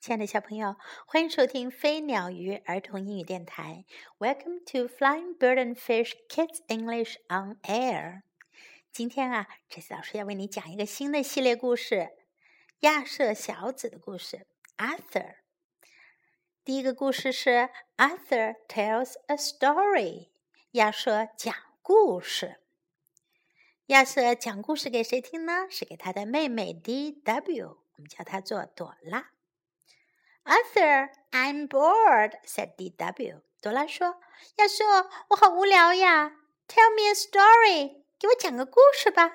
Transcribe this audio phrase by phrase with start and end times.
[0.00, 3.84] 亲爱的小朋友，欢迎收听飞鸟鱼儿童英语电台。
[4.18, 8.22] Welcome to Flying Bird and Fish Kids English on Air。
[8.90, 12.12] 今天啊，这次老师要为你讲一个新的系列故事——
[12.80, 14.46] 亚瑟小子的故事。
[14.78, 15.34] Arthur。
[16.64, 20.30] 第一个故事是 Arthur tells a story。
[20.70, 22.62] 亚瑟讲故事。
[23.88, 25.66] 亚瑟讲故事给谁听呢？
[25.68, 27.68] 是给他的妹妹 D.W。
[27.96, 29.32] 我们叫她做朵拉。
[30.49, 33.41] Arthur, I'm bored," said D.W.
[33.61, 34.21] 朵拉说：“
[34.57, 36.31] 亚瑟，我好无聊呀。
[36.67, 39.31] Tell me a story，给我讲个故事吧。”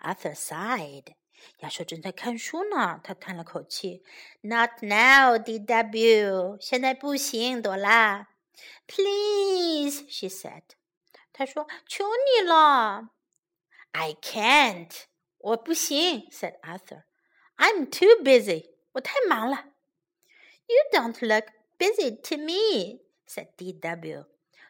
[0.00, 1.14] Arthur sighed.
[1.58, 4.02] 亚瑟正在看书呢，他叹了口气。“
[4.42, 6.58] Not now, D.W.
[6.60, 8.28] 现在不行，朵拉。”“
[8.86, 10.62] Please,” she said.
[11.32, 13.10] 他说：“求你了。”“
[13.92, 14.92] I can't.
[15.38, 17.04] 我不行。”said Arthur.
[17.56, 18.74] “I'm too busy.
[18.92, 19.64] 我太忙了。”
[20.66, 21.48] You don't look
[21.78, 24.24] busy to me," said D.W.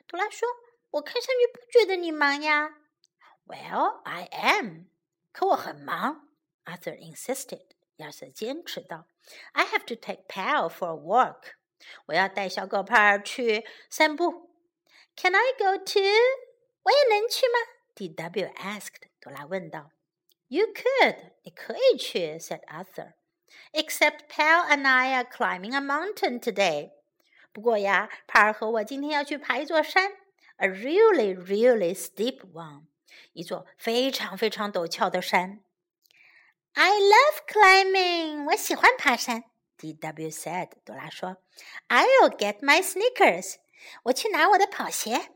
[0.06, 2.76] 朵拉说：“我看上去不觉得你忙呀。”
[3.46, 4.86] Well, I am.
[5.32, 6.28] 可我很忙。
[6.64, 7.66] Arthur insisted.
[7.96, 9.06] 亚瑟坚持道：“
[9.52, 11.54] I have to take Pal for a walk.
[12.06, 14.50] 我要带小狗帕儿去散步。”
[15.16, 16.00] Can I go too?
[16.82, 17.58] 我也能去吗？
[17.94, 18.46] D.W.
[18.56, 19.02] asked.
[19.20, 19.90] 朵拉问道。
[20.48, 21.32] You could.
[21.42, 23.12] 你可以去，said Arthur.
[23.72, 26.92] Except Pal and I are climbing a mountain today.
[27.52, 30.12] 不过呀，帕尔和我今天要去爬一座山，
[30.56, 32.84] a really really steep one，
[33.32, 35.62] 一座非常非常陡峭的山。
[36.74, 39.44] I love climbing，我喜欢爬山。
[39.76, 40.28] D.W.
[40.30, 41.38] said，朵拉说，
[41.88, 43.56] I'll get my sneakers，
[44.04, 45.30] 我去拿我的跑鞋。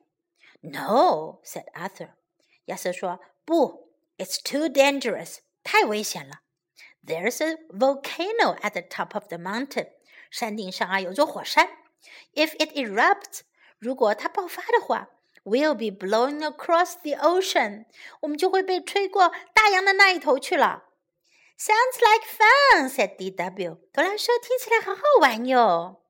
[0.61, 2.11] No，said Arthur，
[2.67, 6.43] 亚瑟说不，It's too dangerous，太危险了。
[7.05, 9.89] there's a volcano at the top of the mountain.
[10.31, 11.69] 山顶上啊有座火山。
[12.34, 13.41] If it erupts，
[13.79, 15.09] 如果它爆发的话，
[15.45, 17.86] we'll be blowing across the ocean。
[18.20, 20.85] 我们就会被吹过大洋的那一头去了。
[21.57, 23.79] Sounds like fun, said D.W.
[23.92, 26.02] 德兰说：“听起来好好玩哟。”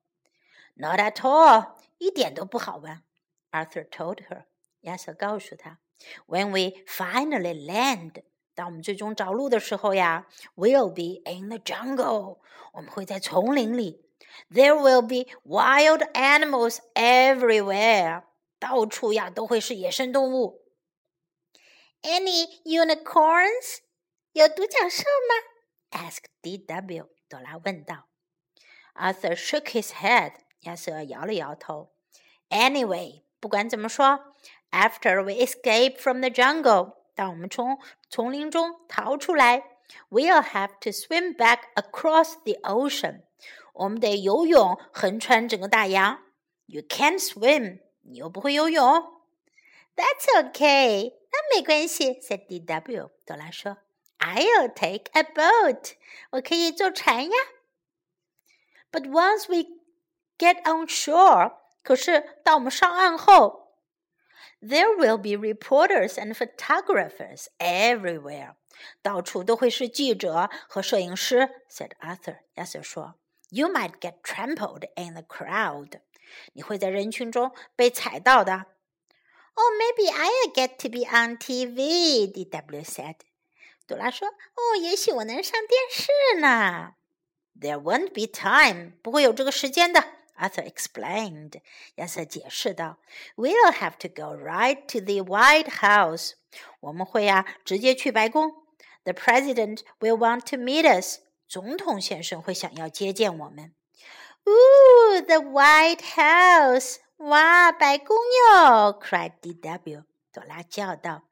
[0.75, 3.03] Not at all，一点都不好玩。
[3.51, 4.45] Arthur told her，
[4.81, 5.77] 亚瑟告诉他：“
[6.27, 8.23] When we finally land。”
[8.59, 12.39] 当我们最终着陆的时候呀，We'll be in the jungle，
[12.73, 14.05] 我们会在丛林里。
[14.49, 18.23] There will be wild animals everywhere，
[18.59, 20.61] 到处呀都会是野生动物。
[22.01, 23.79] Any unicorns？
[24.33, 25.99] 有独角兽吗？
[25.99, 27.09] asked D.W.
[27.27, 28.07] 朵拉问道。
[28.93, 31.93] Arthur shook his head，亚瑟摇了摇头。
[32.49, 34.33] Anyway，不管怎么说，
[34.71, 36.98] After we escape from the jungle。
[37.19, 37.79] 当我们从
[38.09, 39.63] 丛林中逃出来，
[40.09, 43.21] We'll have to swim back across the ocean。
[43.73, 46.23] 我们得游泳横穿整个大洋。
[46.65, 48.83] You can't swim，你又不会游泳。
[49.95, 52.19] That's okay，那没关系。
[52.21, 53.11] said D.W.
[53.25, 53.77] 朵拉说，
[54.19, 55.93] I'll take a boat，
[56.31, 57.37] 我可以坐船呀。
[58.91, 59.69] But once we
[60.37, 63.58] get on shore，可是当我们上岸后
[64.61, 68.55] there will be reporters and photographers everywhere.
[69.01, 72.39] 到处都会是记者和摄影师，said Arthur.
[72.55, 73.15] 亚瑟说，
[73.49, 76.01] You might get trampled in the crowd.
[76.53, 78.65] 你会在人群中被踩到的。
[79.53, 82.29] Oh, maybe I'll get to be on TV.
[82.29, 82.81] D.W.
[82.81, 83.15] said.
[83.87, 86.95] 朵拉说：“哦，也许我能上电视呢。”
[87.57, 88.93] There won't be time.
[89.01, 90.03] 不会有这个时间的。
[90.39, 91.61] Arthur explained.
[91.95, 96.33] 亚瑟解释道：“We'll have to go right to the White House.
[96.79, 98.51] 我们会呀、啊，直接去白宫。
[99.03, 101.19] The President will want to meet us.
[101.47, 103.73] 总统先生会想要接见我们。
[104.45, 106.97] Ooh, the White House!
[107.17, 108.99] 哇，白宫哟！
[109.01, 110.03] cried D.W.
[110.33, 111.23] 朵拉叫道。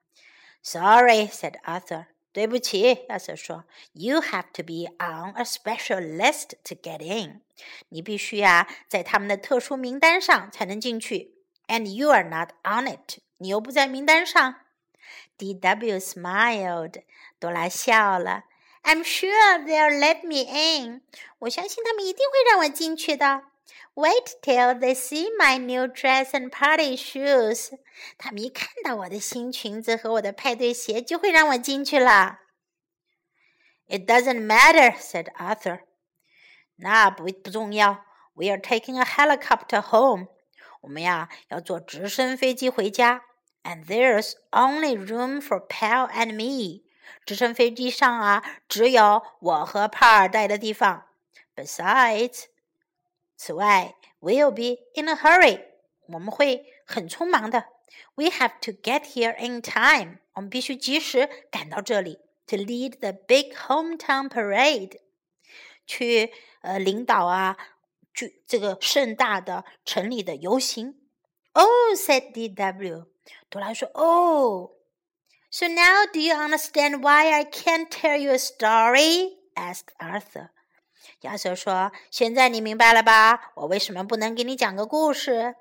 [0.62, 2.06] Sorry, said Arthur.
[2.32, 7.42] 对不起，亚瑟说，You have to be on a special list to get in。
[7.90, 11.36] 你必须呀，在他们的特殊名单上才能进去。
[11.68, 13.20] And you are not on it。
[13.38, 14.56] 你又不在名单上。
[15.38, 15.98] D.W.
[16.00, 17.04] smiled。
[17.40, 18.44] 朵拉笑了。
[18.84, 21.02] I'm sure they'll let me in。
[21.40, 23.44] 我相信他们一定会让我进去的。
[23.96, 27.78] Wait till they see my new dress and party shoes。
[28.18, 32.40] 他们一看到我的新裙子和我的派对鞋，就会让我进去了。
[33.88, 35.82] It doesn't matter," said Arthur.
[36.78, 38.06] 那不不重要。
[38.34, 40.28] We are taking a helicopter home.
[40.82, 43.24] 我们呀要坐直升飞机回家。
[43.64, 46.84] And there's only room for Pal and me.
[47.26, 51.06] 直升飞机上啊，只有我和帕尔待的地方。
[51.56, 52.46] Besides，
[53.38, 55.62] 此外，we'll be in a hurry，
[56.08, 57.66] 我们会很匆忙的。
[58.16, 62.20] We have to get here in time，我们必须及时赶到这里。
[62.48, 65.00] To lead the big hometown parade，
[65.88, 66.32] 去
[66.62, 67.58] 呃领导啊，
[68.14, 71.00] 去这个盛大的城里的游行。
[71.54, 73.06] Oh, said D.W.
[73.50, 74.72] 朵拉说：“Oh,
[75.52, 80.50] so now do you understand why I can't tell you a story?” asked Arthur.
[81.22, 83.52] 亚瑟说：“现在你明白了吧？
[83.56, 85.56] 我为什么不能给你讲个故事？”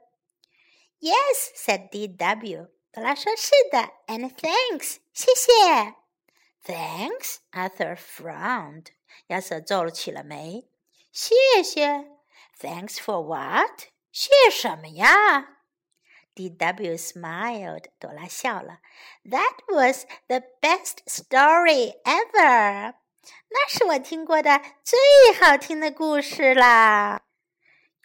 [1.00, 2.68] Yes, said D.W.
[2.92, 5.94] 朵拉说：“是的，and thanks，谢谢。
[6.66, 8.86] ”Thanks, Arthur frowned.
[9.28, 10.68] 亚瑟皱了起了眉。
[11.12, 12.10] 谢谢，
[12.58, 13.88] Thanks for what？
[14.10, 15.58] 谢什么呀？
[16.34, 16.96] D.W.
[16.96, 17.86] smiled.
[17.98, 18.78] 朵拉笑了。
[19.24, 22.94] That was the best story ever.
[23.48, 24.98] 那是我听过的最
[25.38, 27.22] 好听的故事啦。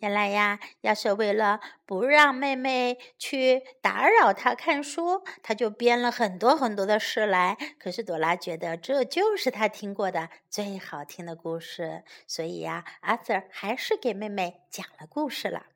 [0.03, 7.57] 原来呀，要是为了不让妹妹去打扰她看书，他就编了很多很多的事来。
[7.79, 15.67] 可是朵拉觉得这就是她听过的最好听的故事，所以呀，阿 Sir 还是给妹妹讲了故事了。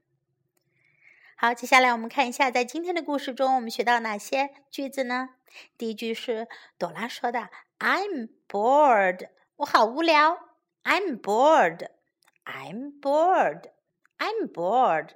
[1.37, 5.37] 好，接下来我们看一下，在今天的故事中，我们学到哪些句子呢？
[5.79, 7.49] 第一句是朵拉说的
[7.79, 10.37] ：“I'm bored，我好无聊。
[10.83, 13.76] ”I'm bored，I'm bored
[14.18, 15.10] bored，I'm bored。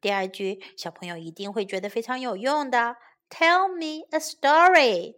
[0.00, 2.96] 第二句，小朋友一定会觉得非常有用的：“
[3.30, 5.16] Tell me a story，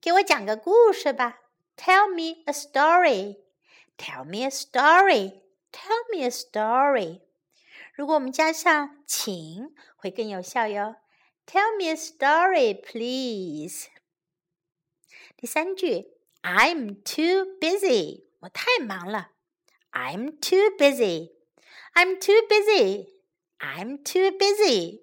[0.00, 1.38] 给我讲个故事吧。”
[1.76, 7.22] Tell me a story，Tell me a story，Tell me a story。
[7.94, 10.96] 如果我们加上请，会更有效哟。
[11.46, 13.88] Tell me a story, please。
[15.36, 19.30] 第三句，I'm too busy，我太忙了。
[19.92, 21.32] I'm too busy.
[21.99, 23.07] I'm too busy.
[23.59, 25.01] I'm too busy.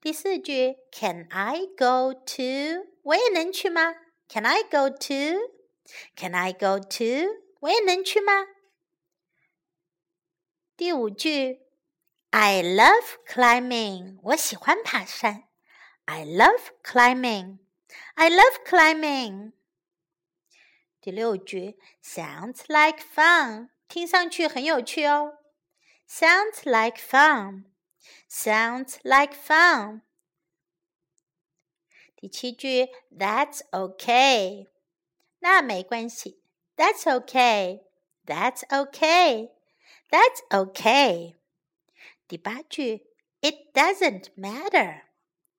[0.00, 2.88] 第四句，Can I go too？
[3.04, 3.94] 我也能去吗
[4.28, 7.28] ？Can I go too？Can I go too？
[7.60, 8.32] 我也能去吗？
[10.76, 11.60] 第五句
[12.30, 14.18] ，I love climbing。
[14.24, 15.44] 我喜欢爬山。
[16.06, 17.58] I love climbing。
[18.14, 19.52] I love climbing。
[21.00, 23.68] 第六句，Sounds like fun。
[23.91, 25.37] 听上去很有趣哦。
[26.09, 30.01] Sounds like fun，Sounds like fun。
[32.15, 34.67] 第七句，That's okay，
[35.39, 36.41] 那没关系。
[36.75, 41.35] That's okay，That's okay。That's okay.
[42.27, 43.07] 第八句，
[43.41, 45.03] It doesn't matter，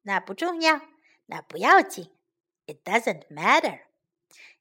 [0.03, 0.81] 那不重要，
[1.27, 2.11] 那不要紧。
[2.67, 3.81] It doesn't matter.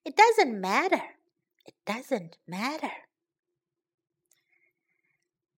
[0.04, 1.16] It doesn't matter.
[1.66, 2.92] It doesn't matter.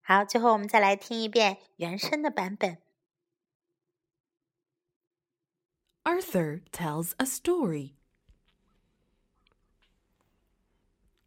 [0.02, 2.78] 好，最后我们再来听一遍原声的版本。
[6.04, 7.96] Arthur tells a story.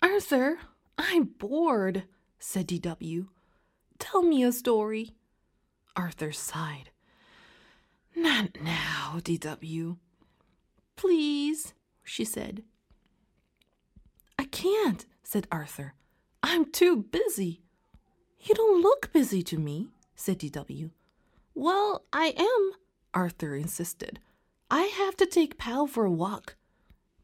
[0.02, 0.58] Arthur,
[0.98, 2.08] I'm bored
[2.40, 3.28] said D.W.
[4.00, 5.12] Tell me a story.
[5.96, 6.90] Arthur sighed.
[8.16, 9.98] Not now, D.W.
[10.96, 12.64] Please, she said.
[14.40, 15.94] I can't, said Arthur.
[16.42, 17.62] I'm too busy.
[18.41, 20.91] You don't look busy to me, said D.W.
[21.55, 22.73] Well, I am,
[23.15, 24.21] Arthur insisted.
[24.71, 26.57] I have to take Pal for a walk.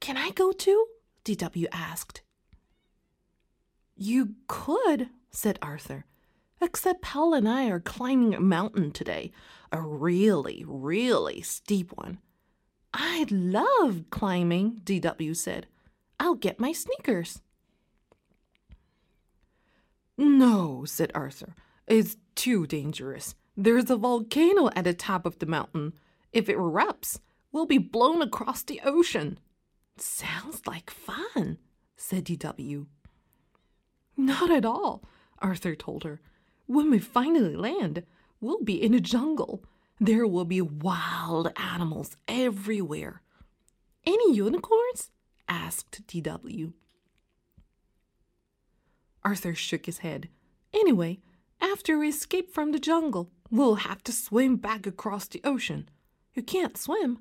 [0.01, 0.87] Can I go too?
[1.25, 1.69] D.W.
[1.73, 2.23] asked.
[3.97, 6.07] You could, said Arthur.
[6.61, 9.33] Except Pal and I are climbing a mountain today,
[9.71, 12.19] a really, really steep one.
[12.95, 15.67] I love climbing, DW said.
[16.21, 17.41] I'll get my sneakers.
[20.17, 21.55] No, said Arthur.
[21.87, 23.35] It's too dangerous.
[23.57, 25.95] There's a volcano at the top of the mountain.
[26.33, 27.19] If it erupts,
[27.51, 29.39] we'll be blown across the ocean.
[29.97, 31.59] Sounds like fun,
[31.97, 32.87] said DW.
[34.17, 35.05] Not at all,
[35.39, 36.21] Arthur told her.
[36.67, 38.05] When we finally land,
[38.41, 39.65] we'll be in a jungle.
[40.01, 43.23] There will be wild animals everywhere.
[44.07, 45.11] Any unicorns?
[45.49, 46.73] asked DW.
[49.25, 50.29] Arthur shook his head.
[50.73, 51.21] Anyway,
[51.61, 55.89] after we escape from the jungle, we'll have to swim back across the ocean.
[56.35, 57.19] You can't swim.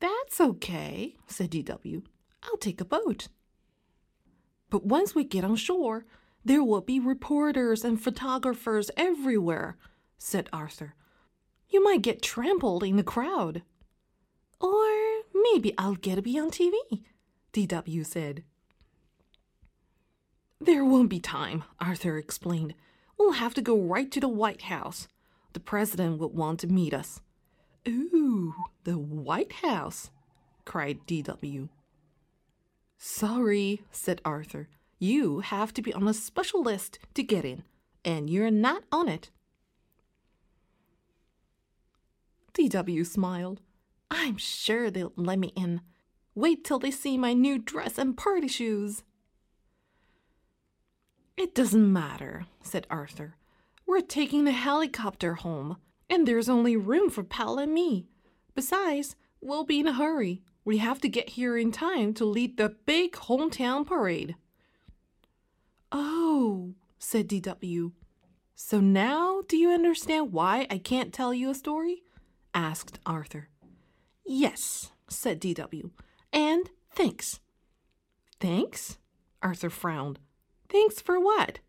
[0.00, 2.02] That's okay, said DW.
[2.42, 3.28] I'll take a boat.
[4.70, 6.04] But once we get on shore,
[6.44, 9.76] there will be reporters and photographers everywhere,
[10.18, 10.94] said Arthur.
[11.68, 13.62] You might get trampled in the crowd.
[14.60, 16.72] Or maybe I'll get to be on TV,
[17.52, 18.44] DW said.
[20.68, 22.74] There won't be time, Arthur explained.
[23.18, 25.08] We'll have to go right to the White House.
[25.54, 27.22] The president would want to meet us.
[27.88, 30.10] Ooh, the White House,
[30.66, 31.70] cried DW.
[32.98, 34.68] Sorry, said Arthur.
[34.98, 37.62] You have to be on a special list to get in,
[38.04, 39.30] and you're not on it.
[42.52, 43.62] DW smiled.
[44.10, 45.80] I'm sure they'll let me in.
[46.34, 49.02] Wait till they see my new dress and party shoes.
[51.38, 53.36] It doesn't matter, said Arthur.
[53.86, 55.76] We're taking the helicopter home,
[56.10, 58.08] and there's only room for Pal and me.
[58.56, 60.42] Besides, we'll be in a hurry.
[60.64, 64.34] We have to get here in time to lead the big hometown parade.
[65.92, 67.92] Oh, said DW.
[68.56, 72.02] So now do you understand why I can't tell you a story?
[72.52, 73.48] asked Arthur.
[74.26, 75.92] Yes, said DW.
[76.32, 77.38] And thanks.
[78.40, 78.98] Thanks?
[79.40, 80.18] Arthur frowned.
[80.69, 81.59] Thanks for what?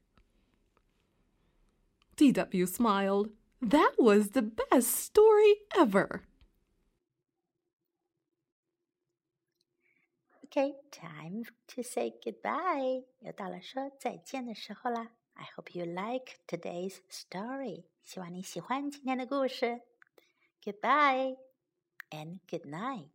[2.17, 3.31] DW smiled.
[3.61, 6.23] That was the best story ever.
[10.45, 13.05] Okay, time to say goodbye.
[13.21, 15.11] 又到了说再见的时候啦。
[15.35, 17.85] I hope you like today's story.
[18.03, 19.81] 希望你喜欢今天的故事。
[20.63, 21.37] Goodbye
[22.11, 23.09] and good night.